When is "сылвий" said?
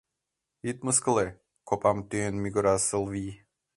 2.87-3.33